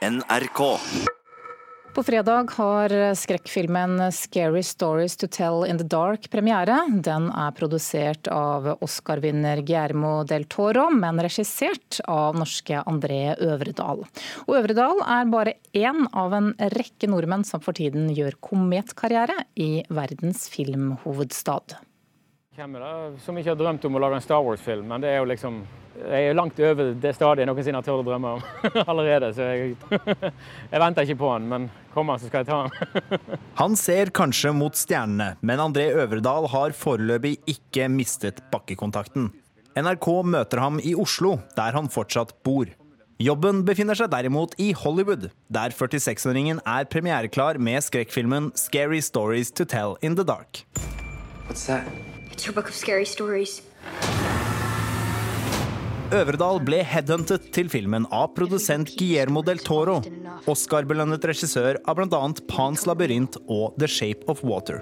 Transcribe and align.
NRK. 0.00 0.78
På 1.94 2.02
fredag 2.02 2.50
har 2.56 3.14
skrekkfilmen 3.14 3.98
'Scary 4.12 4.62
Stories 4.62 5.16
to 5.16 5.26
Tell 5.26 5.66
in 5.68 5.78
the 5.78 5.84
Dark' 5.84 6.30
premiere. 6.30 6.78
Den 7.02 7.28
er 7.28 7.50
produsert 7.52 8.28
av 8.28 8.78
Oscar-vinner 8.80 9.60
Guillermo 9.60 10.24
del 10.24 10.44
Toro, 10.44 10.88
men 10.90 11.20
regissert 11.20 12.00
av 12.08 12.34
norske 12.34 12.80
André 12.86 13.36
Øvredal. 13.36 14.06
Og 14.48 14.56
Øvredal 14.56 15.04
er 15.04 15.28
bare 15.28 15.54
én 15.74 16.08
av 16.14 16.32
en 16.32 16.54
rekke 16.54 17.06
nordmenn 17.06 17.44
som 17.44 17.60
for 17.60 17.76
tiden 17.76 18.08
gjør 18.08 18.40
kometkarriere 18.40 19.36
i 19.56 19.84
verdens 19.90 20.48
filmhovedstad. 20.48 21.76
Hvem 22.56 22.76
er 22.76 22.80
det 22.80 23.20
som 23.20 23.36
ikke 23.36 23.52
har 23.52 23.60
drømt 23.60 23.84
om 23.84 23.96
å 23.96 24.00
lage 24.00 24.14
en 24.14 24.24
Star 24.24 24.40
Wars-film? 24.40 24.88
Men 24.88 25.00
det 25.02 25.12
er 25.12 25.18
jo 25.18 25.28
liksom 25.28 25.60
jeg 26.00 26.30
er 26.30 26.36
langt 26.36 26.58
over 26.64 26.92
det 27.02 27.12
stadiet 27.16 27.48
noensinne 27.48 27.80
har 27.80 27.86
turt 27.86 28.02
å 28.02 28.06
drømme 28.06 28.32
om 28.38 28.42
allerede. 28.90 29.32
Så 29.36 29.46
jeg, 29.50 29.76
jeg, 30.72 30.80
venter 30.82 31.06
ikke 31.06 31.20
på 31.20 31.30
han, 31.32 31.46
men 31.50 31.68
kommer 31.94 32.16
han, 32.16 32.22
så 32.22 32.30
skal 32.30 32.44
jeg 32.44 32.50
ta 32.50 32.62
han. 32.64 33.38
han 33.62 33.78
ser 33.78 34.12
kanskje 34.16 34.54
mot 34.56 34.76
stjernene, 34.76 35.34
men 35.40 35.62
André 35.62 35.90
Øvredal 35.92 36.48
har 36.52 36.76
foreløpig 36.76 37.38
ikke 37.50 37.88
mistet 37.92 38.42
bakkekontakten. 38.52 39.30
NRK 39.78 40.10
møter 40.26 40.60
ham 40.60 40.80
i 40.82 40.96
Oslo, 40.98 41.38
der 41.56 41.76
han 41.76 41.90
fortsatt 41.92 42.34
bor. 42.46 42.70
Jobben 43.20 43.66
befinner 43.68 43.98
seg 43.98 44.08
derimot 44.14 44.54
i 44.56 44.70
Hollywood, 44.72 45.28
der 45.52 45.74
46-åringen 45.76 46.62
er 46.64 46.88
premiereklar 46.88 47.60
med 47.60 47.84
skrekkfilmen 47.84 48.50
'Scary 48.56 49.02
Stories 49.04 49.52
to 49.52 49.68
Tell 49.68 49.98
in 50.00 50.16
the 50.16 50.24
Dark'. 50.24 50.64
What's 51.46 51.66
that? 51.66 51.84
It's 52.32 52.46
your 52.46 52.54
book 52.54 52.68
of 52.68 52.74
scary 52.74 53.04
stories. 53.04 53.60
Øvredal 56.10 56.58
ble 56.66 56.80
headhuntet 56.82 57.44
til 57.54 57.68
filmen 57.70 58.02
av 58.10 58.32
produsent 58.34 58.88
Guillermo 58.98 59.44
del 59.46 59.60
Toro, 59.62 60.00
Oscar-belønnet 60.50 61.22
regissør 61.30 61.78
av 61.86 62.00
bl.a. 62.00 62.20
Pans 62.50 62.82
labyrint 62.90 63.38
og 63.46 63.76
The 63.78 63.86
Shape 63.86 64.26
of 64.26 64.42
Water. 64.42 64.80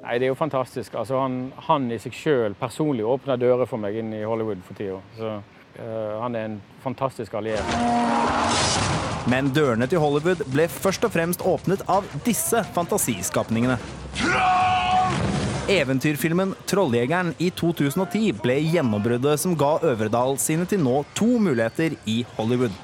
Nei, 0.00 0.16
Det 0.18 0.24
er 0.24 0.32
jo 0.32 0.38
fantastisk. 0.38 0.96
Altså, 0.96 1.18
han, 1.20 1.52
han 1.68 1.90
i 1.92 1.98
seg 2.00 2.16
sjøl 2.16 2.56
personlig 2.56 3.04
åpner 3.04 3.36
dører 3.36 3.68
for 3.68 3.80
meg 3.82 3.98
inn 4.00 4.14
i 4.16 4.22
Hollywood 4.24 4.64
for 4.64 4.80
tida. 4.80 5.02
Så 5.18 5.34
uh, 5.36 6.16
han 6.22 6.32
er 6.40 6.48
en 6.48 6.56
fantastisk 6.80 7.36
alliert. 7.36 7.76
Men 9.28 9.52
dørene 9.52 9.88
til 9.88 10.00
Hollywood 10.00 10.46
ble 10.48 10.64
først 10.72 11.04
og 11.04 11.12
fremst 11.12 11.44
åpnet 11.44 11.84
av 11.92 12.08
disse 12.24 12.64
fantasiskapningene. 12.72 13.76
Eventyrfilmen 15.68 16.53
'Trolljegeren' 16.74 17.36
i 17.38 17.52
2010 17.54 18.40
ble 18.42 18.56
gjennombruddet 18.58 19.38
som 19.38 19.52
ga 19.54 19.76
Øvredal 19.86 20.34
sine 20.42 20.64
til 20.66 20.80
nå 20.82 21.04
to 21.14 21.36
muligheter 21.38 21.94
i 22.10 22.24
Hollywood. 22.34 22.74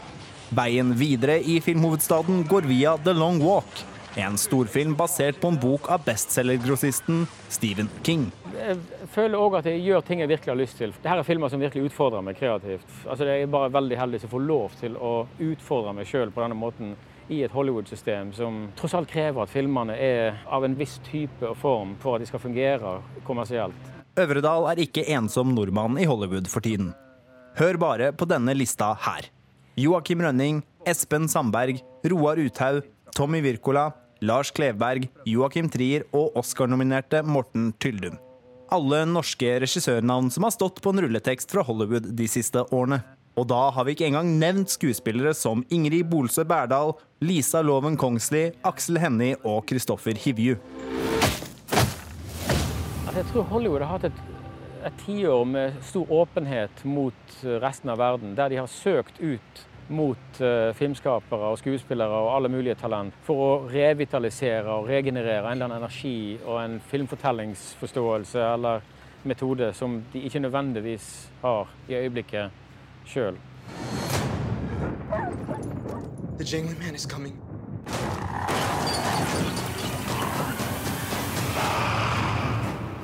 Veien 0.55 0.93
videre 0.95 1.41
i 1.43 1.57
filmhovedstaden 1.59 2.45
går 2.47 2.69
via 2.71 2.93
The 3.03 3.17
Long 3.19 3.41
Walk, 3.43 3.83
en 4.15 4.39
storfilm 4.39 4.95
basert 4.95 5.41
på 5.43 5.51
en 5.51 5.59
bok 5.59 5.91
av 5.91 6.05
bestselgergrossisten 6.07 7.25
Stephen 7.51 7.91
King. 8.07 8.29
Jeg 8.55 8.79
føler 9.11 9.43
òg 9.43 9.59
at 9.59 9.67
jeg 9.67 9.83
gjør 9.83 10.07
ting 10.07 10.23
jeg 10.23 10.31
virkelig 10.37 10.55
har 10.55 10.63
lyst 10.63 10.79
til. 10.79 10.95
Dette 10.95 11.19
er 11.25 11.27
filmer 11.27 11.51
som 11.51 11.63
virkelig 11.63 11.91
utfordrer 11.91 12.23
meg 12.23 12.39
kreativt. 12.39 12.87
Altså, 13.09 13.27
jeg 13.27 13.43
er 13.43 13.51
bare 13.51 13.75
veldig 13.75 13.99
heldig 13.99 14.23
som 14.23 14.31
får 14.31 14.47
lov 14.47 14.79
til 14.79 14.95
å 14.95 15.15
utfordre 15.51 15.99
meg 15.99 16.07
sjøl 16.07 16.31
på 16.31 16.47
denne 16.47 16.59
måten 16.63 16.95
i 17.31 17.43
et 17.47 17.55
Hollywood-system 17.55 18.33
som 18.35 18.65
tross 18.79 18.95
alt 18.99 19.11
krever 19.11 19.45
at 19.45 19.53
filmene 19.53 19.95
er 19.95 20.41
av 20.51 20.67
en 20.67 20.75
viss 20.79 20.99
type 21.07 21.47
og 21.47 21.57
form 21.59 21.95
for 22.03 22.17
at 22.17 22.25
de 22.25 22.29
skal 22.31 22.43
fungere 22.43 22.97
kommersielt. 23.27 23.91
Øvredal 24.19 24.67
er 24.73 24.83
ikke 24.83 25.07
ensom 25.15 25.55
nordmann 25.55 25.99
i 26.01 26.09
Hollywood 26.11 26.51
for 26.51 26.65
tiden. 26.65 26.91
Hør 27.59 27.79
bare 27.79 28.11
på 28.13 28.27
denne 28.31 28.55
lista 28.57 28.93
her. 29.07 29.31
Joakim 29.79 30.23
Rønning, 30.25 30.63
Espen 30.87 31.29
Sandberg, 31.31 31.79
Roar 32.11 32.41
Uthaug, 32.43 32.83
Tommy 33.15 33.41
Wirkola, 33.45 33.91
Lars 34.21 34.51
Klevberg, 34.51 35.07
Joakim 35.27 35.71
Trier 35.73 36.05
og 36.13 36.37
Oscar-nominerte 36.37 37.23
Morten 37.25 37.71
Tyldum. 37.81 38.19
Alle 38.71 39.03
norske 39.09 39.57
regissørnavn 39.63 40.29
som 40.31 40.47
har 40.47 40.55
stått 40.55 40.83
på 40.83 40.93
en 40.93 41.03
rulletekst 41.07 41.51
fra 41.51 41.65
Hollywood 41.67 42.11
de 42.19 42.29
siste 42.31 42.63
årene. 42.71 43.01
Og 43.39 43.47
da 43.49 43.61
har 43.71 43.87
vi 43.87 43.95
ikke 43.95 44.09
engang 44.11 44.33
nevnt 44.41 44.73
skuespillere 44.73 45.35
som 45.39 45.63
Ingrid 45.71 46.09
Bolsø 46.11 46.43
Berdal, 46.45 46.97
Lisa 47.23 47.63
Loven 47.63 47.97
Kongsli, 47.97 48.49
Aksel 48.67 48.99
Hennie 48.99 49.39
og 49.45 49.63
Kristoffer 49.71 50.19
Hivju. 50.19 50.57
Altså, 53.07 53.19
jeg 53.21 53.29
tror 53.33 53.49
Hollywood 53.53 53.85
har 53.87 53.97
hatt 53.97 54.11
et, 54.11 54.21
et 54.87 55.01
tiår 55.07 55.45
med 55.47 55.79
stor 55.87 56.11
åpenhet 56.23 56.85
mot 56.85 57.41
resten 57.63 57.91
av 57.91 57.99
verden, 58.03 58.35
der 58.39 58.51
de 58.51 58.61
har 58.61 58.71
søkt 58.71 59.23
ut 59.23 59.67
mot 59.91 60.41
uh, 60.43 60.71
filmskapere 60.79 61.51
og 61.51 61.59
skuespillere 61.59 62.15
og 62.23 62.31
alle 62.37 62.51
mulige 62.53 62.79
talent 62.79 63.15
for 63.27 63.43
å 63.43 63.51
revitalisere 63.71 64.71
og 64.71 64.87
regenerere 64.91 65.43
en 65.51 65.57
eller 65.57 65.67
annen 65.67 65.83
energi 65.83 66.39
og 66.45 66.61
en 66.63 66.79
filmfortellingsforståelse 66.93 68.45
eller 68.53 68.87
metode 69.27 69.73
som 69.77 69.99
de 70.13 70.23
ikke 70.25 70.43
nødvendigvis 70.47 71.09
har 71.43 71.69
i 71.91 71.99
øyeblikket 71.99 72.60
sjøl. 73.09 73.39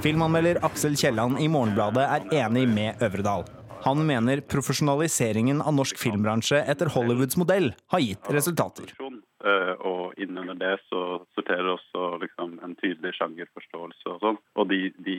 Filmanmelder 0.06 0.60
Aksel 0.64 0.96
Kielland 0.96 1.40
i 1.42 1.48
Morgenbladet 1.50 2.04
er 2.06 2.26
enig 2.44 2.66
med 2.70 3.02
Øvredal. 3.02 3.46
Han 3.86 4.00
mener 4.06 4.40
profesjonaliseringen 4.50 5.60
av 5.62 5.74
norsk 5.76 5.98
filmbransje 6.00 6.58
etter 6.72 6.90
Hollywoods 6.94 7.36
modell 7.38 7.72
har 7.92 8.02
gitt 8.02 8.30
resultater. 8.34 8.92
Eh, 9.46 9.72
og 9.86 10.16
innunder 10.18 10.56
det 10.58 10.72
så 10.88 11.20
sorterer 11.36 11.68
også 11.74 12.16
liksom 12.22 12.56
en 12.66 12.74
tydelig 12.80 13.12
sjangerforståelse 13.18 14.14
og 14.14 14.24
sånn. 14.24 14.40
Og 14.58 14.70
de, 14.72 14.80
de 15.06 15.18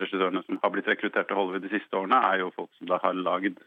regissørene 0.00 0.42
som 0.44 0.60
har 0.60 0.74
blitt 0.74 0.90
rekruttert 0.90 1.30
til 1.30 1.38
Hollywood 1.38 1.64
de 1.64 1.72
siste 1.72 1.96
årene, 1.96 2.20
er 2.32 2.42
jo 2.42 2.52
folk 2.56 2.72
som 2.76 2.90
da 2.90 3.00
har 3.00 3.16
lagd 3.16 3.62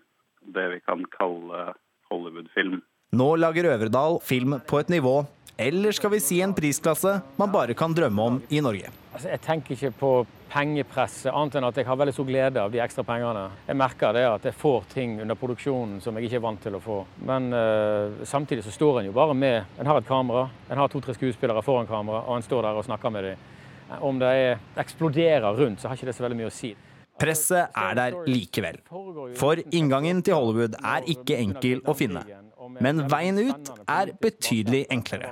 det 0.55 0.67
vi 0.75 0.79
kan 0.85 1.03
kalle 1.15 1.73
Hollywood-film. 2.11 2.81
Nå 3.19 3.35
lager 3.41 3.71
Øverdal 3.71 4.19
film 4.21 4.59
på 4.69 4.79
et 4.79 4.89
nivå, 4.93 5.23
eller 5.59 5.91
skal 5.91 6.13
vi 6.13 6.21
si 6.23 6.37
en 6.45 6.53
prisklasse, 6.55 7.17
man 7.35 7.51
bare 7.51 7.73
kan 7.75 7.93
drømme 7.93 8.21
om 8.21 8.35
i 8.49 8.61
Norge. 8.63 8.91
Altså, 9.11 9.31
jeg 9.33 9.41
tenker 9.43 9.75
ikke 9.75 9.89
på 9.99 10.11
pengepresset, 10.49 11.33
annet 11.33 11.57
enn 11.59 11.67
at 11.67 11.77
jeg 11.77 11.87
har 11.89 11.97
veldig 11.99 12.13
stor 12.15 12.27
glede 12.29 12.61
av 12.61 12.71
de 12.71 12.79
ekstra 12.79 13.03
pengene. 13.03 13.47
Jeg 13.67 13.77
merker 13.77 14.15
det 14.15 14.23
at 14.29 14.45
jeg 14.47 14.55
får 14.55 14.87
ting 14.93 15.17
under 15.19 15.37
produksjonen 15.37 15.99
som 16.01 16.15
jeg 16.15 16.29
ikke 16.29 16.39
er 16.39 16.45
vant 16.45 16.61
til 16.63 16.77
å 16.77 16.81
få. 16.83 16.99
Men 17.27 17.49
uh, 17.51 18.21
samtidig 18.29 18.63
så 18.65 18.71
står 18.71 19.01
en 19.01 19.09
jo 19.09 19.15
bare 19.17 19.35
med 19.35 19.81
En 19.81 19.89
har 19.89 19.99
et 19.99 20.07
kamera, 20.07 20.47
en 20.69 20.79
har 20.79 20.93
to-tre 20.93 21.17
skuespillere 21.17 21.65
foran 21.65 21.89
kamera, 21.89 22.23
og 22.23 22.37
en 22.37 22.45
står 22.45 22.69
der 22.69 22.79
og 22.79 22.87
snakker 22.87 23.13
med 23.13 23.27
dem. 23.27 23.47
Om 24.05 24.21
det 24.21 24.31
er, 24.45 24.63
eksploderer 24.79 25.59
rundt, 25.59 25.81
så 25.81 25.89
har 25.89 25.97
ikke 25.97 26.07
det 26.07 26.15
så 26.15 26.23
veldig 26.23 26.39
mye 26.39 26.53
å 26.53 26.55
si. 26.55 26.75
Presset 27.19 27.75
er 27.77 27.97
der 27.99 28.19
likevel. 28.29 28.79
For 29.39 29.59
inngangen 29.75 30.21
til 30.25 30.37
Hollywood 30.37 30.77
er 30.79 31.07
ikke 31.11 31.39
enkel 31.39 31.83
å 31.85 31.95
finne. 31.97 32.23
Men 32.79 33.03
veien 33.11 33.39
ut 33.39 33.71
er 33.89 34.13
betydelig 34.21 34.85
enklere. 34.93 35.31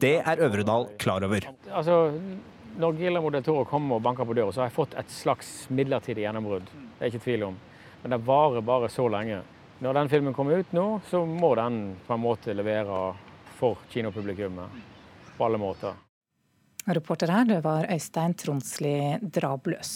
Det 0.00 0.16
er 0.20 0.42
Øvredal 0.44 0.88
klar 1.00 1.24
over. 1.26 1.46
Altså, 1.70 1.98
når 2.80 2.96
Guillermo 2.98 3.30
del 3.30 3.44
Toro 3.46 3.64
kommer 3.68 3.98
og 3.98 4.04
banker 4.04 4.26
på 4.26 4.36
døra, 4.36 4.52
så 4.52 4.64
har 4.64 4.70
jeg 4.70 4.78
fått 4.78 4.96
et 4.98 5.12
slags 5.12 5.52
midlertidig 5.70 6.24
gjennombrudd. 6.26 6.66
Det 6.98 7.06
er 7.06 7.12
ikke 7.12 7.26
tvil 7.26 7.48
om. 7.50 7.58
Men 8.02 8.16
det 8.16 8.24
varer 8.26 8.64
bare 8.66 8.90
så 8.92 9.06
lenge. 9.08 9.42
Når 9.84 10.00
den 10.00 10.10
filmen 10.10 10.34
kommer 10.34 10.60
ut 10.60 10.72
nå, 10.76 10.86
så 11.10 11.22
må 11.26 11.54
den 11.58 11.94
på 12.06 12.16
en 12.16 12.22
måte 12.24 12.54
levere 12.56 12.98
for 13.58 13.80
kinopublikummet. 13.92 14.82
På 15.38 15.46
alle 15.48 15.58
måter. 15.58 15.94
Reporter 16.84 17.30
her, 17.32 17.46
det 17.48 17.62
var 17.64 17.86
Øystein 17.90 18.34
Tronsli 18.38 18.96
Drabløs. 19.22 19.94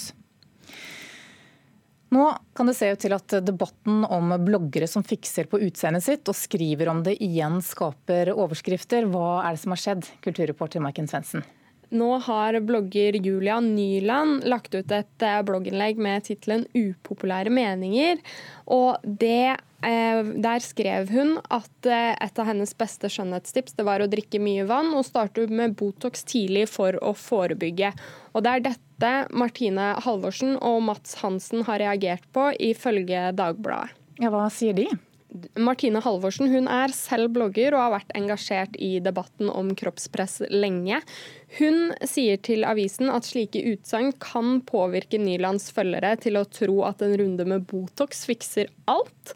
Nå 2.14 2.24
kan 2.56 2.70
det 2.70 2.76
se 2.78 2.88
ut 2.88 3.02
til 3.04 3.12
at 3.12 3.36
debatten 3.44 4.00
om 4.08 4.32
bloggere 4.40 4.88
som 4.88 5.04
fikser 5.04 5.48
på 5.50 5.60
utseendet 5.66 6.06
sitt 6.06 6.30
og 6.30 6.36
skriver 6.38 6.88
om 6.88 7.02
det 7.04 7.18
igjen 7.24 7.60
skaper 7.64 8.32
overskrifter. 8.32 9.10
Hva 9.12 9.42
er 9.44 9.54
det 9.54 9.62
som 9.64 9.76
har 9.76 9.82
skjedd, 9.82 10.08
kulturreporter 10.24 10.84
Maiken 10.84 11.10
Svendsen? 11.10 11.44
Nå 11.88 12.08
har 12.20 12.58
blogger 12.60 13.16
Julia 13.16 13.60
Nyland 13.64 14.44
lagt 14.44 14.74
ut 14.74 14.90
et 14.92 15.24
eh, 15.24 15.40
blogginnlegg 15.44 16.00
med 16.00 16.26
tittelen 16.26 16.66
'Upopulære 16.76 17.52
meninger'. 17.52 18.20
Og 18.68 19.00
det, 19.04 19.56
eh, 19.80 20.20
der 20.20 20.60
skrev 20.60 21.08
hun 21.08 21.38
at 21.48 21.88
eh, 21.88 22.12
et 22.12 22.38
av 22.38 22.50
hennes 22.50 22.74
beste 22.76 23.08
skjønnhetstips 23.08 23.78
var 23.80 24.04
å 24.04 24.10
drikke 24.10 24.40
mye 24.40 24.68
vann 24.68 24.92
og 24.92 25.06
starte 25.08 25.46
med 25.48 25.78
Botox 25.80 26.28
tidlig 26.28 26.68
for 26.68 26.92
å 27.00 27.14
forebygge. 27.16 27.94
Og 28.34 28.44
det 28.44 28.52
er 28.52 28.68
dette 28.68 28.87
Martine 29.30 29.92
Halvorsen 30.04 30.56
og 30.58 30.82
Mats 30.82 31.14
Hansen 31.22 31.62
har 31.68 31.78
reagert 31.78 32.24
på, 32.34 32.50
ifølge 32.58 33.28
Dagbladet. 33.38 33.94
Ja, 34.18 34.32
Hva 34.34 34.48
sier 34.50 34.74
de? 34.74 34.88
Martine 35.60 36.00
Halvorsen 36.00 36.48
hun 36.48 36.68
er 36.72 36.92
selv 36.96 37.34
blogger 37.36 37.74
og 37.76 37.82
har 37.82 37.94
vært 37.98 38.12
engasjert 38.16 38.76
i 38.80 38.96
debatten 39.04 39.50
om 39.52 39.74
kroppspress 39.76 40.40
lenge. 40.48 41.02
Hun 41.58 41.92
sier 42.08 42.40
til 42.40 42.64
avisen 42.68 43.12
at 43.12 43.28
slike 43.28 43.60
utsagn 43.74 44.14
kan 44.24 44.62
påvirke 44.68 45.20
Nylands 45.20 45.68
følgere 45.74 46.14
til 46.22 46.40
å 46.40 46.46
tro 46.48 46.80
at 46.88 47.04
en 47.04 47.16
runde 47.20 47.48
med 47.48 47.66
Botox 47.68 48.24
fikser 48.28 48.72
alt. 48.88 49.34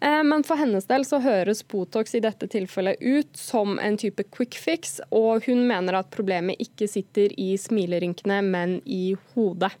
Eh, 0.00 0.22
men 0.26 0.42
for 0.46 0.58
hennes 0.58 0.86
del 0.90 1.06
så 1.06 1.22
høres 1.22 1.64
Botox 1.70 2.14
i 2.18 2.22
dette 2.24 2.50
tilfellet 2.50 2.98
ut 3.00 3.38
som 3.38 3.78
en 3.82 3.98
type 3.98 4.26
quick 4.34 4.58
fix, 4.58 4.98
og 5.14 5.46
hun 5.46 5.64
mener 5.70 6.00
at 6.00 6.12
problemet 6.14 6.60
ikke 6.62 6.90
sitter 6.90 7.34
i 7.38 7.52
smilerynkene, 7.58 8.42
men 8.46 8.78
i 8.86 9.16
hodet. 9.34 9.72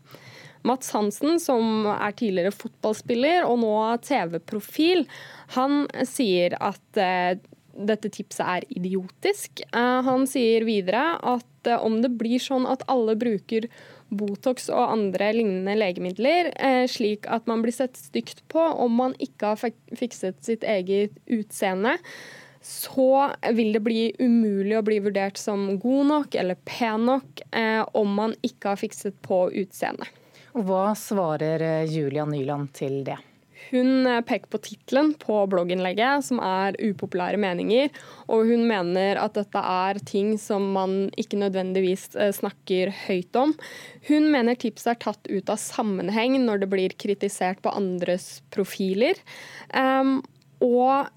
Mats 0.68 0.90
Hansen, 0.92 1.38
som 1.40 1.86
er 1.90 2.16
tidligere 2.16 2.54
fotballspiller 2.54 3.46
og 3.48 3.60
nå 3.62 3.74
TV-profil, 4.04 5.06
han 5.56 5.86
sier 6.08 6.56
at 6.60 7.00
eh, 7.00 7.38
dette 7.78 8.10
tipset 8.12 8.44
er 8.44 8.66
idiotisk. 8.74 9.62
Eh, 9.68 10.00
han 10.04 10.26
sier 10.28 10.66
videre 10.68 11.14
at 11.16 11.70
eh, 11.70 11.78
om 11.78 12.00
det 12.04 12.12
blir 12.20 12.42
sånn 12.42 12.68
at 12.68 12.84
alle 12.90 13.16
bruker 13.18 13.68
Botox 14.08 14.70
og 14.72 14.94
andre 14.94 15.34
lignende 15.36 15.74
legemidler, 15.76 16.46
slik 16.88 17.26
at 17.28 17.44
man 17.44 17.60
blir 17.60 17.74
sett 17.76 17.98
stygt 18.00 18.38
på 18.48 18.62
om 18.80 18.94
man 18.96 19.12
ikke 19.20 19.50
har 19.50 19.74
fikset 20.00 20.38
sitt 20.46 20.64
eget 20.64 21.12
utseende, 21.28 21.98
så 22.64 23.28
vil 23.52 23.74
det 23.76 23.82
bli 23.84 24.06
umulig 24.16 24.78
å 24.78 24.84
bli 24.86 24.96
vurdert 25.04 25.36
som 25.36 25.74
god 25.76 26.08
nok 26.08 26.38
eller 26.40 26.56
pen 26.64 27.04
nok 27.10 27.44
om 28.00 28.16
man 28.16 28.32
ikke 28.40 28.72
har 28.72 28.80
fikset 28.80 29.20
på 29.28 29.42
utseendet. 29.52 30.08
Hva 30.56 30.92
svarer 30.96 31.64
eh, 31.64 31.88
Julia 31.90 32.24
Nyland 32.28 32.72
til 32.76 33.02
det? 33.06 33.18
Hun 33.70 34.06
eh, 34.06 34.20
peker 34.24 34.48
på 34.50 34.60
tittelen 34.64 35.12
på 35.20 35.42
blogginnlegget, 35.50 36.24
som 36.24 36.40
er 36.40 36.76
'upopulære 36.78 37.40
meninger'. 37.40 37.92
Og 38.28 38.48
hun 38.48 38.64
mener 38.68 39.20
at 39.20 39.36
dette 39.36 39.60
er 39.60 40.00
ting 40.08 40.36
som 40.38 40.72
man 40.72 41.10
ikke 41.20 41.40
nødvendigvis 41.40 42.08
eh, 42.16 42.32
snakker 42.32 42.92
høyt 43.06 43.36
om. 43.36 43.54
Hun 44.08 44.30
mener 44.32 44.56
tipset 44.56 44.94
er 44.94 45.02
tatt 45.04 45.28
ut 45.28 45.50
av 45.50 45.60
sammenheng 45.60 46.38
når 46.44 46.64
det 46.64 46.70
blir 46.72 46.96
kritisert 46.96 47.62
på 47.62 47.74
andres 47.74 48.40
profiler. 48.50 49.18
Um, 49.74 50.22
og 50.64 51.10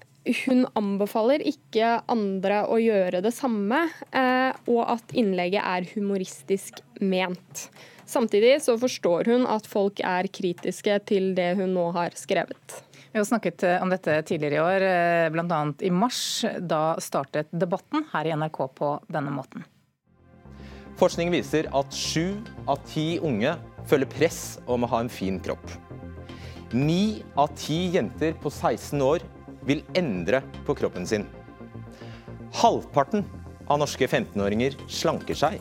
hun 0.46 0.66
anbefaler 0.78 1.42
ikke 1.42 2.02
andre 2.12 2.62
å 2.70 2.76
gjøre 2.78 3.22
det 3.24 3.32
samme, 3.34 3.88
uh, 4.14 4.52
og 4.70 4.84
at 4.92 5.16
innlegget 5.18 5.64
er 5.64 5.88
humoristisk 5.96 6.78
ment. 7.00 7.66
Samtidig 8.12 8.58
så 8.60 8.74
forstår 8.76 9.30
hun 9.32 9.46
at 9.48 9.64
folk 9.68 10.02
er 10.04 10.28
kritiske 10.28 10.98
til 11.08 11.30
det 11.36 11.54
hun 11.56 11.70
nå 11.72 11.86
har 11.96 12.12
skrevet. 12.18 12.82
Vi 13.12 13.20
har 13.20 13.24
snakket 13.28 13.64
eh, 13.64 13.80
om 13.80 13.92
dette 13.92 14.18
tidligere 14.28 14.58
i 14.58 14.60
år, 14.60 14.84
eh, 14.88 15.28
bl.a. 15.32 15.60
i 15.80 15.90
mars. 15.92 16.20
Da 16.60 16.98
startet 17.00 17.48
debatten 17.52 18.04
her 18.12 18.28
i 18.28 18.34
NRK 18.36 18.60
på 18.76 18.92
denne 19.12 19.32
måten. 19.32 19.64
Forskning 21.00 21.32
viser 21.32 21.70
at 21.72 21.96
sju 21.96 22.36
av 22.68 22.84
ti 22.88 23.16
unge 23.24 23.56
føler 23.88 24.08
press 24.12 24.60
om 24.68 24.84
å 24.84 24.92
ha 24.92 25.00
en 25.02 25.12
fin 25.12 25.40
kropp. 25.40 25.64
Ni 26.72 27.22
av 27.36 27.52
ti 27.56 27.86
jenter 27.96 28.36
på 28.40 28.52
16 28.52 29.00
år 29.04 29.24
vil 29.68 29.84
endre 29.96 30.44
på 30.66 30.76
kroppen 30.76 31.08
sin. 31.08 31.24
Halvparten 32.60 33.24
av 33.72 33.80
norske 33.80 34.04
15-åringer 34.04 34.76
slanker 34.88 35.38
seg 35.38 35.60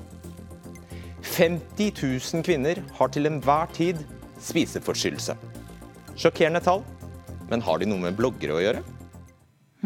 50 1.32 1.94
000 2.34 2.44
kvinner 2.44 2.82
har 2.98 3.12
til 3.14 3.30
enhver 3.30 3.70
tid 3.72 4.02
spiseforstyrrelse. 4.44 5.38
Sjokkerende 6.20 6.60
tall, 6.64 6.82
men 7.48 7.64
har 7.64 7.80
de 7.80 7.88
noe 7.88 8.04
med 8.04 8.18
bloggere 8.18 8.58
å 8.58 8.64
gjøre? 8.64 8.82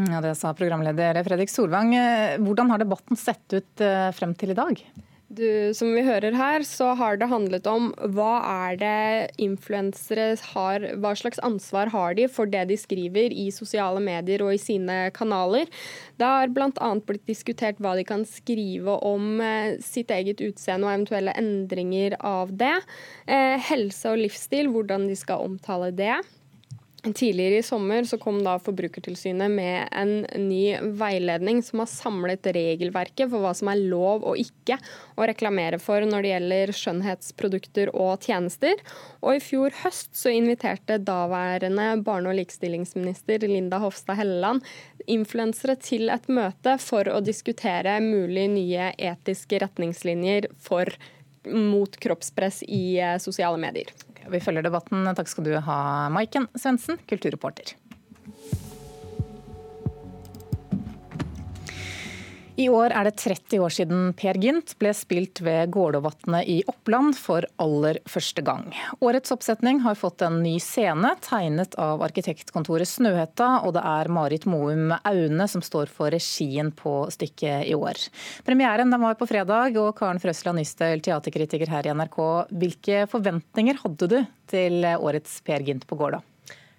Ja, 0.10 0.20
Det 0.26 0.34
sa 0.36 0.52
programleder 0.58 1.22
Fredrik 1.24 1.52
Solvang. 1.54 1.94
Hvordan 2.42 2.74
har 2.74 2.82
debatten 2.82 3.16
sett 3.16 3.46
ut 3.54 3.84
eh, 3.84 4.10
frem 4.12 4.34
til 4.36 4.52
i 4.52 4.58
dag? 4.58 4.82
Du, 5.36 5.74
som 5.76 5.90
vi 5.96 6.04
hører 6.06 6.36
her, 6.38 6.64
så 6.64 6.94
har 6.96 7.18
det 7.20 7.28
handlet 7.32 7.66
om 7.68 7.90
hva 8.16 8.38
er 8.70 8.78
det 8.80 9.42
influensere 9.42 10.36
har 10.54 10.86
Hva 11.02 11.12
slags 11.18 11.42
ansvar 11.44 11.92
har 11.92 12.16
de 12.16 12.28
for 12.32 12.48
det 12.48 12.62
de 12.70 12.78
skriver 12.80 13.34
i 13.34 13.50
sosiale 13.52 14.00
medier 14.04 14.44
og 14.46 14.54
i 14.54 14.62
sine 14.62 15.10
kanaler? 15.16 15.68
Det 16.22 16.30
har 16.30 16.54
bl.a. 16.56 16.92
blitt 17.04 17.26
diskutert 17.28 17.82
hva 17.84 17.96
de 17.98 18.06
kan 18.08 18.24
skrive 18.30 18.96
om 19.04 19.42
eh, 19.44 19.76
sitt 19.84 20.14
eget 20.14 20.44
utseende 20.46 20.88
og 20.88 20.94
eventuelle 20.94 21.36
endringer 21.42 22.16
av 22.22 22.56
det. 22.56 22.78
Eh, 23.28 23.60
helse 23.72 24.14
og 24.14 24.22
livsstil, 24.24 24.72
hvordan 24.72 25.10
de 25.10 25.20
skal 25.20 25.44
omtale 25.50 25.92
det. 25.96 26.22
Tidligere 27.14 27.58
i 27.58 27.64
sommer 27.64 28.04
så 28.04 28.18
kom 28.18 28.40
da 28.44 28.56
Forbrukertilsynet 28.60 29.52
med 29.52 29.90
en 29.94 30.14
ny 30.48 30.78
veiledning 30.98 31.60
som 31.64 31.84
har 31.84 31.90
samlet 31.92 32.48
regelverket 32.56 33.30
for 33.30 33.44
hva 33.44 33.52
som 33.54 33.70
er 33.70 33.84
lov 33.92 34.24
og 34.26 34.40
ikke 34.42 34.80
å 35.14 35.28
reklamere 35.30 35.78
for 35.82 36.02
når 36.02 36.26
det 36.26 36.32
gjelder 36.32 36.74
skjønnhetsprodukter 36.80 37.92
og 37.94 38.26
tjenester. 38.26 38.82
Og 39.22 39.38
i 39.38 39.44
fjor 39.44 39.76
høst 39.84 40.16
så 40.18 40.34
inviterte 40.34 40.98
daværende 40.98 41.92
barne- 42.06 42.34
og 42.34 42.40
likestillingsminister 42.40 43.46
Linda 43.46 43.78
Hofstad 43.84 44.18
Helleland 44.18 44.66
influensere 45.06 45.78
til 45.78 46.10
et 46.10 46.26
møte 46.26 46.80
for 46.82 47.06
å 47.12 47.22
diskutere 47.22 48.00
mulig 48.02 48.48
nye 48.56 48.90
etiske 48.98 49.62
retningslinjer 49.62 50.50
for, 50.58 50.90
mot 51.46 52.02
kroppspress 52.02 52.64
i 52.66 52.98
eh, 52.98 53.20
sosiale 53.22 53.62
medier. 53.62 53.94
Vi 54.32 54.42
følger 54.42 54.66
debatten. 54.66 55.06
Takk 55.18 55.30
skal 55.30 55.48
du 55.48 55.54
ha, 55.68 55.80
Maiken 56.14 56.48
Svendsen, 56.58 57.00
kulturreporter. 57.10 57.76
I 62.56 62.70
år 62.72 62.94
er 62.96 63.04
det 63.04 63.18
30 63.20 63.60
år 63.60 63.74
siden 63.76 64.04
Per 64.16 64.38
Gynt 64.40 64.78
ble 64.80 64.94
spilt 64.96 65.42
ved 65.44 65.74
Gålåvatnet 65.76 66.48
i 66.48 66.62
Oppland 66.72 67.18
for 67.20 67.44
aller 67.60 67.98
første 68.08 68.40
gang. 68.48 68.70
Årets 69.04 69.34
oppsetning 69.36 69.82
har 69.84 69.98
fått 70.00 70.24
en 70.24 70.38
ny 70.40 70.54
scene, 70.64 71.10
tegnet 71.26 71.76
av 71.76 72.04
arkitektkontoret 72.06 72.88
Snøhetta, 72.88 73.50
og 73.68 73.76
det 73.76 73.84
er 73.84 74.12
Marit 74.16 74.48
Moum 74.48 74.94
Aune 75.02 75.48
som 75.52 75.64
står 75.68 75.92
for 75.92 76.16
regien 76.16 76.72
på 76.72 76.94
stykket 77.12 77.68
i 77.68 77.76
år. 77.76 78.00
Premieren 78.48 78.96
var 79.04 79.20
på 79.20 79.28
fredag, 79.28 79.76
og 79.76 79.92
Karen 80.00 80.24
Frøsland 80.24 80.62
Nystøyl, 80.62 81.04
teaterkritiker 81.04 81.74
her 81.76 81.90
i 81.90 81.92
NRK. 81.92 82.22
Hvilke 82.56 83.04
forventninger 83.12 83.84
hadde 83.84 84.10
du 84.14 84.18
til 84.48 84.80
årets 84.96 85.42
Per 85.44 85.68
Gynt 85.68 85.84
på 85.92 86.00
Gålå? 86.00 86.24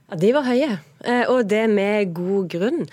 Ja, 0.07 0.17
De 0.23 0.29
var 0.37 0.45
høye, 0.47 0.79
eh, 1.03 1.25
og 1.27 1.49
det 1.51 1.65
med 1.67 2.13
god 2.15 2.47
grunn. 2.53 2.85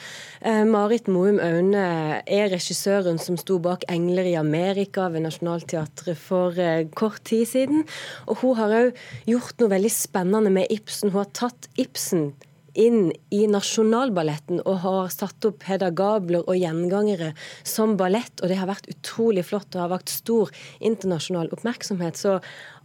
Eh, 0.41 0.63
Marit 0.65 1.05
Moum 1.05 1.37
Aune 1.37 1.83
er 2.25 2.49
regissøren 2.49 3.19
som 3.21 3.37
sto 3.37 3.59
bak 3.59 3.85
'Engler 3.85 4.25
i 4.25 4.33
Amerika' 4.33 5.11
ved 5.13 5.21
Nationaltheatret 5.21 6.17
for 6.17 6.57
eh, 6.57 6.87
kort 6.95 7.23
tid 7.23 7.45
siden. 7.45 7.85
Og 8.27 8.37
hun 8.37 8.55
har 8.55 8.69
òg 8.69 8.97
gjort 9.27 9.59
noe 9.59 9.69
veldig 9.69 9.91
spennende 9.91 10.49
med 10.49 10.65
Ibsen. 10.71 11.11
Hun 11.11 11.21
har 11.21 11.29
tatt 11.33 11.69
Ibsen 11.77 12.33
inn 12.73 13.11
i 13.29 13.43
Nasjonalballetten 13.49 14.61
og 14.65 14.79
har 14.83 15.09
satt 15.13 15.45
opp 15.45 15.63
Hedda 15.67 15.91
Gabler 15.93 16.41
og 16.47 16.57
gjengangere 16.57 17.33
som 17.63 17.95
ballett, 17.99 18.41
og 18.41 18.49
det 18.49 18.57
har 18.57 18.69
vært 18.69 18.89
utrolig 18.89 19.45
flott 19.45 19.75
og 19.75 19.85
har 19.85 19.93
vakt 19.93 20.09
stor 20.09 20.49
internasjonal 20.81 21.51
oppmerksomhet. 21.53 22.17
Så 22.17 22.39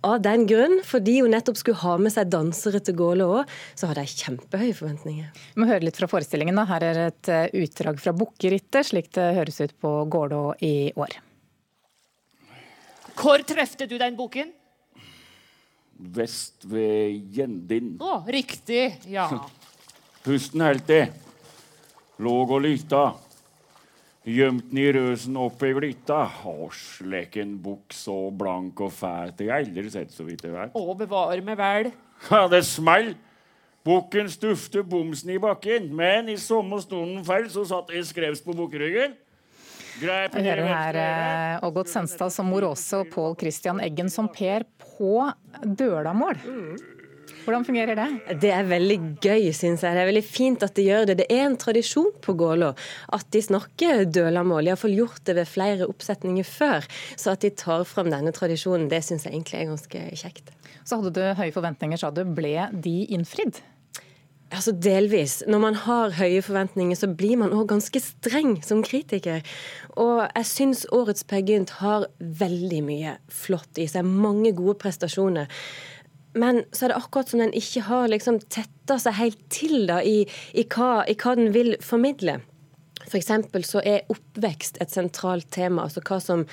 av 0.06 0.20
den 0.22 0.46
grunn, 0.48 0.78
fordi 0.86 1.18
hun 1.22 1.32
nettopp 1.34 1.58
skulle 1.58 1.80
ha 1.82 1.96
med 2.00 2.14
seg 2.14 2.30
dansere 2.30 2.80
til 2.84 2.96
Gålå 2.98 3.28
òg, 3.40 3.54
så 3.78 3.90
hadde 3.90 4.04
jeg 4.06 4.20
kjempehøye 4.22 4.76
forventninger. 4.78 5.30
Vi 5.54 5.62
må 5.62 5.68
høre 5.70 5.86
litt 5.86 5.98
fra 5.98 6.08
forestillingen. 6.10 6.58
da. 6.58 6.66
Her 6.70 6.86
er 6.86 7.00
et 7.08 7.32
eh, 7.32 7.48
utdrag 7.64 7.98
fra 8.02 8.14
Bukkerittet, 8.16 8.90
slik 8.90 9.10
det 9.16 9.26
høres 9.38 9.60
ut 9.60 9.74
på 9.80 9.94
Gålå 10.10 10.42
i 10.62 10.92
år. 10.96 11.18
Hvor 13.18 13.42
trefte 13.42 13.88
du 13.90 13.96
den 13.98 14.14
boken? 14.18 14.52
Vest 16.14 16.62
ved 16.70 17.34
Gjendin. 17.34 17.96
Å, 17.98 18.20
riktig. 18.30 18.92
Ja. 19.10 19.26
Pusten 20.26 20.62
helt 20.62 20.90
i. 20.94 21.02
Låg 22.22 22.54
og 22.54 22.62
lytta. 22.62 23.08
Gjemt 24.28 24.74
i 24.76 24.90
røsen 24.92 25.36
opp 25.40 25.62
i 25.64 25.70
glitta. 25.72 26.18
Å, 26.44 26.68
sleken 26.74 27.54
bukk 27.64 27.94
så 27.96 28.16
blank 28.36 28.82
og 28.84 28.92
fæt. 28.92 29.40
Jeg 29.40 29.48
har 29.48 29.62
aldri 29.64 29.88
sett 29.94 30.12
så 30.12 30.26
vidt 30.26 30.44
jeg 30.44 30.52
vet. 30.52 30.74
Å, 30.76 30.96
bevare 30.98 31.40
meg 31.44 31.56
vel. 31.60 31.90
Ja, 32.28 32.48
det 32.50 32.64
smell. 32.66 33.12
Bukken 33.86 34.26
stufte 34.28 34.82
bomsen 34.82 35.30
i 35.30 35.38
bakken, 35.40 35.86
men 35.96 36.26
i 36.28 36.34
samme 36.36 36.80
stunden 36.82 37.22
fell, 37.24 37.46
så 37.48 37.62
satt 37.70 37.92
jeg 37.94 38.08
skrevs 38.08 38.42
på 38.44 38.56
bukkryggen. 38.58 39.14
Vi 40.02 40.06
hører 40.06 40.66
her 40.66 40.98
eh, 41.00 41.64
Ågot 41.66 41.88
Senstad 41.90 42.34
som 42.34 42.50
mor 42.50 42.66
også, 42.68 43.04
og 43.04 43.14
Pål 43.14 43.38
Christian 43.40 43.80
Eggen 43.82 44.10
som 44.12 44.28
Per 44.30 44.66
på 44.82 45.24
dølamål. 45.62 46.42
Hvordan 47.48 47.64
fungerer 47.64 47.96
det? 47.96 48.36
Det 48.42 48.50
er 48.52 48.66
veldig 48.68 48.96
gøy, 49.24 49.46
syns 49.56 49.80
jeg. 49.80 49.96
Det 49.96 50.02
er 50.02 50.08
veldig 50.10 50.24
fint 50.26 50.64
at 50.66 50.74
de 50.76 50.82
gjør 50.84 51.06
det. 51.08 51.14
Det 51.22 51.26
er 51.32 51.46
en 51.46 51.56
tradisjon 51.56 52.10
på 52.20 52.34
Gålå 52.36 52.74
at 53.16 53.24
de 53.32 53.40
snakker 53.40 54.02
dølamål. 54.04 54.66
De 54.66 54.68
har 54.68 54.74
iallfall 54.74 54.98
gjort 54.98 55.22
det 55.24 55.38
ved 55.38 55.48
flere 55.48 55.88
oppsetninger 55.88 56.44
før. 56.44 56.84
Så 57.16 57.32
at 57.32 57.46
de 57.46 57.48
tar 57.56 57.86
fram 57.88 58.12
denne 58.12 58.34
tradisjonen, 58.36 58.90
det 58.92 59.00
syns 59.06 59.24
jeg 59.24 59.32
egentlig 59.32 59.62
er 59.62 59.72
ganske 59.72 60.04
kjekt. 60.20 60.52
Så 60.84 61.00
hadde 61.00 61.14
du 61.16 61.24
høye 61.40 61.56
forventninger, 61.56 61.96
sa 61.96 62.12
du. 62.12 62.20
Ble 62.36 62.52
de 62.84 62.96
innfridd? 63.16 63.62
Altså 64.52 64.76
Delvis. 64.76 65.40
Når 65.48 65.64
man 65.64 65.82
har 65.88 66.20
høye 66.20 66.44
forventninger, 66.44 67.00
så 67.00 67.08
blir 67.08 67.40
man 67.40 67.56
òg 67.56 67.70
ganske 67.72 68.00
streng 68.04 68.58
som 68.64 68.84
kritiker. 68.84 69.40
Og 69.96 70.26
jeg 70.26 70.48
syns 70.52 70.84
årets 70.92 71.24
Per 71.24 71.48
Gynt 71.48 71.78
har 71.80 72.10
veldig 72.20 72.80
mye 72.84 73.18
flott 73.32 73.80
i 73.80 73.88
seg. 73.88 74.04
Mange 74.04 74.52
gode 74.56 74.76
prestasjoner. 74.84 75.48
Men 76.38 76.62
så 76.72 76.86
er 76.86 76.92
det 76.92 77.00
akkurat 77.00 77.32
som 77.32 77.42
den 77.42 77.54
ikke 77.56 77.84
har 77.88 78.10
liksom 78.12 78.40
tetta 78.52 78.98
seg 79.02 79.18
helt 79.18 79.40
til 79.52 79.88
da, 79.90 80.00
i, 80.02 80.22
i, 80.54 80.64
hva, 80.64 81.02
i 81.08 81.16
hva 81.18 81.34
den 81.38 81.52
vil 81.56 81.74
formidle. 81.84 82.38
F.eks. 83.08 83.30
så 83.68 83.80
er 83.84 84.04
oppvekst 84.12 84.78
et 84.82 84.92
sentralt 84.92 85.48
tema. 85.54 85.86
altså 85.86 86.02
Hva, 86.04 86.18
som, 86.22 86.44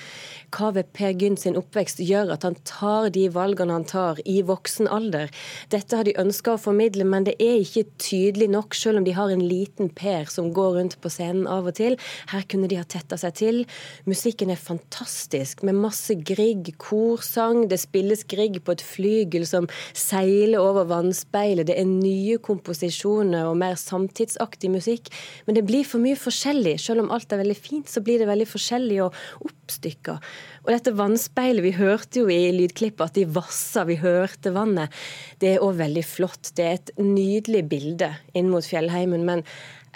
hva 0.56 0.72
ved 0.76 0.88
Per 0.96 1.12
Gynt 1.20 1.42
sin 1.42 1.58
oppvekst 1.58 2.00
gjør 2.00 2.32
at 2.34 2.46
han 2.46 2.56
tar 2.68 3.10
de 3.14 3.26
valgene 3.32 3.76
han 3.76 3.86
tar 3.88 4.20
i 4.24 4.40
voksen 4.46 4.88
alder. 4.92 5.30
Dette 5.72 5.98
har 5.98 6.08
de 6.08 6.16
ønska 6.20 6.54
å 6.54 6.60
formidle, 6.60 7.04
men 7.04 7.26
det 7.28 7.36
er 7.42 7.60
ikke 7.60 7.84
tydelig 8.02 8.48
nok, 8.54 8.76
selv 8.76 9.02
om 9.02 9.06
de 9.06 9.14
har 9.16 9.32
en 9.32 9.44
liten 9.44 9.92
Per 9.96 10.30
som 10.32 10.50
går 10.56 10.78
rundt 10.78 10.96
på 11.02 11.12
scenen 11.12 11.46
av 11.50 11.68
og 11.68 11.76
til. 11.78 11.98
Her 12.32 12.46
kunne 12.48 12.70
de 12.70 12.80
ha 12.80 12.86
tetta 12.88 13.18
seg 13.20 13.36
til. 13.38 13.62
Musikken 14.08 14.52
er 14.52 14.60
fantastisk, 14.60 15.62
med 15.66 15.78
masse 15.78 16.16
Grieg, 16.26 16.72
korsang. 16.80 17.66
Det 17.70 17.78
spilles 17.82 18.24
Grieg 18.28 18.62
på 18.64 18.76
et 18.76 18.84
flygel 18.84 19.46
som 19.48 19.68
seiler 19.96 20.62
over 20.62 20.88
vannspeilet. 20.90 21.68
Det 21.68 21.76
er 21.78 21.88
nye 21.88 22.40
komposisjoner 22.42 23.48
og 23.50 23.58
mer 23.60 23.76
samtidsaktig 23.80 24.72
musikk. 24.72 25.12
Men 25.46 25.58
det 25.58 25.66
blir 25.68 25.86
for 25.86 26.02
mye 26.02 26.18
forskjellig 26.18 26.45
forskjellig. 26.46 26.78
Selv 26.80 27.02
om 27.02 27.10
alt 27.10 27.32
er 27.32 27.42
veldig 27.42 27.56
fint, 27.58 27.88
så 27.88 28.00
blir 28.00 28.20
det 28.20 28.28
veldig 28.28 28.46
forskjellig 28.48 29.00
og 29.04 29.14
oppstykka. 29.46 30.18
Og 30.64 30.70
dette 30.72 30.94
vannspeilet, 30.96 31.64
vi 31.64 31.72
hørte 31.76 32.22
jo 32.22 32.28
i 32.30 32.52
lydklippet 32.54 33.06
at 33.06 33.16
de 33.16 33.26
vassa, 33.26 33.84
vi 33.86 33.96
hørte 33.96 34.52
vannet. 34.54 34.92
Det 35.40 35.54
er 35.54 35.64
òg 35.64 35.80
veldig 35.80 36.04
flott. 36.04 36.52
Det 36.56 36.64
er 36.64 36.78
et 36.78 36.94
nydelig 36.98 37.66
bilde 37.68 38.14
inn 38.34 38.50
mot 38.50 38.64
fjellheimen. 38.64 39.24
men 39.24 39.44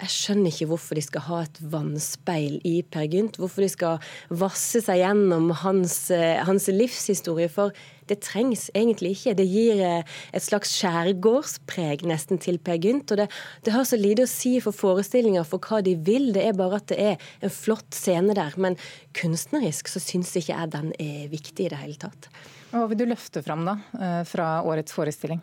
jeg 0.01 0.09
skjønner 0.09 0.49
ikke 0.49 0.65
hvorfor 0.71 0.97
de 0.97 1.01
skal 1.05 1.21
ha 1.27 1.39
et 1.43 1.57
vannspeil 1.61 2.55
i 2.65 2.81
Per 2.81 3.05
Gynt. 3.05 3.37
Hvorfor 3.37 3.61
de 3.61 3.69
skal 3.69 3.99
vasse 4.33 4.81
seg 4.81 4.97
gjennom 4.97 5.51
hans, 5.61 6.09
eh, 6.09 6.41
hans 6.41 6.65
livshistorie. 6.67 7.47
For 7.47 7.71
det 8.11 8.19
trengs 8.25 8.67
egentlig 8.75 9.15
ikke. 9.15 9.35
Det 9.39 9.47
gir 9.47 9.81
eh, 9.85 10.17
et 10.35 10.45
slags 10.45 10.73
skjærgårdspreg 10.77 12.05
nesten 12.09 12.41
til 12.41 12.59
Per 12.61 12.79
Gynt. 12.81 13.13
Og 13.13 13.23
det, 13.23 13.27
det 13.65 13.75
har 13.75 13.87
så 13.87 13.99
lite 13.99 14.27
å 14.27 14.31
si 14.31 14.57
for 14.63 14.75
forestillinger 14.75 15.47
for 15.47 15.63
hva 15.63 15.81
de 15.85 15.95
vil. 15.95 16.31
Det 16.35 16.45
er 16.47 16.57
bare 16.57 16.81
at 16.81 16.89
det 16.91 16.99
er 17.13 17.31
en 17.41 17.53
flott 17.53 17.89
scene 17.95 18.35
der. 18.37 18.57
Men 18.61 18.77
kunstnerisk 19.17 19.91
så 19.91 20.03
syns 20.03 20.35
ikke 20.35 20.55
jeg 20.55 20.73
den 20.75 20.91
er 20.99 21.31
viktig 21.31 21.67
i 21.67 21.71
det 21.73 21.81
hele 21.81 21.99
tatt. 22.01 22.29
Hva 22.71 22.85
vil 22.87 23.01
du 23.01 23.09
løfte 23.09 23.43
fram 23.43 23.65
da, 23.67 23.79
eh, 23.99 24.21
fra 24.27 24.59
årets 24.67 24.95
forestilling? 24.95 25.41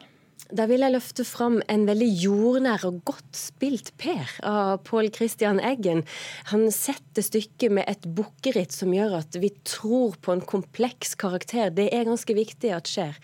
Da 0.49 0.65
vil 0.65 0.81
jeg 0.81 0.95
løfte 0.95 1.25
fram 1.29 1.59
en 1.69 1.83
veldig 1.85 2.07
jordnær 2.23 2.85
og 2.89 3.03
godt 3.09 3.37
spilt 3.37 3.91
Per 4.01 4.31
av 4.49 4.79
Pål 4.87 5.11
Christian 5.13 5.59
Eggen. 5.61 6.01
Han 6.49 6.71
setter 6.73 7.27
stykket 7.27 7.75
med 7.77 7.85
et 7.91 8.07
bukkeritt 8.17 8.73
som 8.73 8.95
gjør 8.97 9.19
at 9.19 9.37
vi 9.43 9.51
tror 9.69 10.17
på 10.25 10.33
en 10.33 10.41
kompleks 10.41 11.13
karakter. 11.21 11.69
Det 11.77 11.91
er 11.93 12.09
ganske 12.09 12.37
viktig 12.39 12.73
at 12.73 12.89
skjer. 12.89 13.21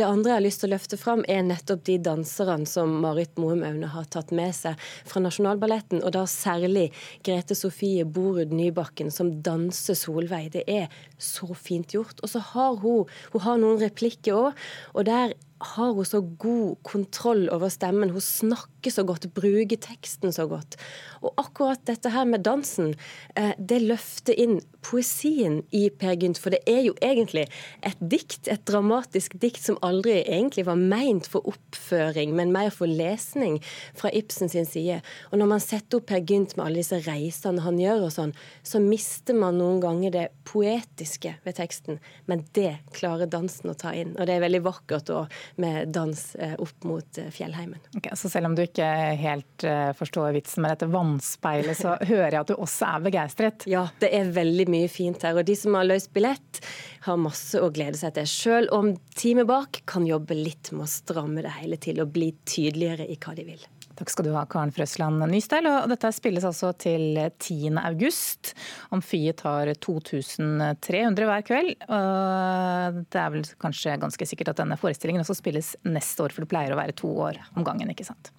Det 0.00 0.08
andre 0.08 0.32
jeg 0.32 0.38
har 0.38 0.46
lyst 0.46 0.64
til 0.64 0.70
å 0.70 0.72
løfte 0.72 1.00
fram, 1.02 1.26
er 1.28 1.44
nettopp 1.44 1.84
de 1.90 1.98
danserne 2.08 2.64
som 2.70 2.96
Marit 3.04 3.36
Moum 3.36 3.66
Aune 3.68 3.92
har 3.92 4.08
tatt 4.08 4.32
med 4.32 4.56
seg 4.56 4.80
fra 4.80 5.20
Nasjonalballetten, 5.20 6.00
og 6.00 6.16
da 6.16 6.24
særlig 6.24 6.88
Grete 7.26 7.58
Sofie 7.58 8.08
Borud 8.08 8.56
Nybakken, 8.56 9.12
som 9.12 9.36
danser 9.44 9.98
Solveig. 9.98 10.54
Det 10.56 10.64
er 10.64 10.88
så 11.20 11.52
fint 11.52 11.92
gjort. 11.92 12.24
Og 12.24 12.32
så 12.32 12.40
har 12.54 12.80
hun, 12.80 13.04
hun 13.36 13.44
har 13.44 13.60
noen 13.60 13.82
replikker 13.84 14.46
òg, 14.48 14.68
og 14.96 15.10
der 15.12 15.36
har 15.62 15.92
hun 15.94 16.06
så 16.06 16.20
god 16.20 16.76
kontroll 16.86 17.48
over 17.54 17.70
stemmen. 17.72 18.10
Hun 18.10 18.24
snakker 18.24 18.90
så 18.90 19.04
godt, 19.06 19.28
bruker 19.34 19.78
teksten 19.78 20.34
så 20.34 20.48
godt. 20.50 20.76
Og 21.22 21.34
akkurat 21.38 21.82
dette 21.86 22.10
her 22.10 22.26
med 22.26 22.42
dansen, 22.42 22.94
eh, 23.36 23.52
det 23.58 23.82
løfter 23.82 24.34
inn 24.34 24.60
poesien 24.82 25.62
i 25.70 25.88
Per 25.90 26.16
Gynt. 26.18 26.38
For 26.38 26.50
det 26.50 26.62
er 26.66 26.82
jo 26.82 26.94
egentlig 27.02 27.46
et 27.82 27.98
dikt, 28.00 28.48
et 28.48 28.64
dramatisk 28.66 29.38
dikt 29.38 29.62
som 29.62 29.78
aldri 29.82 30.22
egentlig 30.22 30.66
var 30.66 30.76
meint 30.76 31.26
for 31.30 31.46
oppføring, 31.46 32.34
men 32.34 32.52
mer 32.52 32.70
for 32.70 32.86
lesning 32.86 33.60
fra 33.94 34.10
Ibsen 34.12 34.48
sin 34.48 34.66
side. 34.66 35.00
Og 35.30 35.38
når 35.38 35.46
man 35.46 35.60
setter 35.60 36.00
opp 36.00 36.06
Per 36.06 36.20
Gynt 36.20 36.56
med 36.56 36.66
alle 36.66 36.82
disse 36.82 36.98
reisene 37.06 37.62
han 37.62 37.78
gjør 37.78 38.08
og 38.08 38.12
sånn, 38.12 38.34
så 38.62 38.82
mister 38.82 39.34
man 39.34 39.58
noen 39.58 39.80
ganger 39.80 40.10
det 40.10 40.28
poetiske 40.44 41.36
ved 41.44 41.56
teksten. 41.58 42.00
Men 42.26 42.44
det 42.52 42.78
klarer 42.92 43.30
dansen 43.30 43.70
å 43.70 43.78
ta 43.78 43.94
inn. 43.94 44.16
Og 44.18 44.26
det 44.26 44.36
er 44.36 44.46
veldig 44.46 44.64
vakkert 44.66 45.12
å 45.14 45.22
med 45.60 45.92
dans 45.92 46.20
eh, 46.34 46.54
opp 46.62 46.86
mot 46.88 47.18
eh, 47.18 47.30
fjellheimen. 47.34 47.80
Okay, 47.96 48.16
så 48.16 48.30
selv 48.32 48.50
om 48.50 48.56
du 48.56 48.64
ikke 48.64 48.86
helt 49.20 49.66
eh, 49.68 49.90
forstår 49.96 50.32
vitsen 50.36 50.64
med 50.64 50.74
dette 50.74 50.88
vannspeilet, 50.92 51.78
så 51.78 51.96
hører 52.12 52.30
jeg 52.30 52.40
at 52.40 52.52
du 52.52 52.56
også 52.56 52.88
er 52.88 53.04
begeistret? 53.08 53.66
Ja, 53.70 53.86
det 54.02 54.12
er 54.16 54.32
veldig 54.34 54.68
mye 54.72 54.90
fint 54.92 55.24
her. 55.26 55.38
Og 55.38 55.46
de 55.48 55.56
som 55.58 55.76
har 55.78 55.88
løst 55.88 56.12
billett, 56.14 56.62
har 57.06 57.20
masse 57.20 57.58
å 57.58 57.70
glede 57.74 57.98
seg 57.98 58.14
til. 58.16 58.28
Selv 58.30 58.74
om 58.76 58.92
teamet 59.18 59.48
bak 59.50 59.82
kan 59.90 60.06
jobbe 60.08 60.38
litt 60.38 60.72
med 60.74 60.86
å 60.86 60.90
stramme 60.90 61.44
det 61.44 61.56
hele 61.58 61.78
til 61.82 62.02
og 62.04 62.12
bli 62.14 62.32
tydeligere 62.46 63.08
i 63.10 63.18
hva 63.18 63.34
de 63.38 63.46
vil. 63.48 63.64
Takk 64.02 64.10
skal 64.10 64.26
du 64.26 64.32
ha, 64.34 64.40
Karen 64.50 64.72
Frøsland 64.74 65.22
Nystøl. 65.30 65.68
Og 65.70 65.84
dette 65.92 66.08
spilles 66.10 66.42
altså 66.42 66.72
til 66.74 67.20
10. 67.38 67.70
august. 67.84 68.50
Amfiet 68.90 69.38
tar 69.44 69.70
2300 69.78 71.28
hver 71.28 71.44
kveld. 71.46 71.70
Det 71.86 73.20
er 73.22 73.30
vel 73.36 73.46
kanskje 73.62 73.94
ganske 74.02 74.26
sikkert 74.26 74.50
at 74.50 74.64
denne 74.64 74.80
forestillingen 74.80 75.22
også 75.22 75.38
spilles 75.38 75.76
neste 75.86 76.26
år, 76.26 76.34
for 76.34 76.42
det 76.42 76.50
pleier 76.50 76.74
å 76.74 76.80
være 76.80 76.98
to 76.98 77.14
år 77.28 77.38
om 77.54 77.62
gangen, 77.62 77.94
ikke 77.94 78.08
sant? 78.10 78.32